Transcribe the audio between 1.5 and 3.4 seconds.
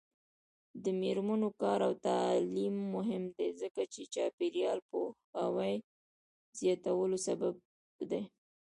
کار او تعلیم مهم